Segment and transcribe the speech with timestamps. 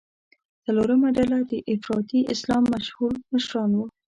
[0.63, 3.85] څلورمه ډله د افراطي اسلام مشهور مشران وو.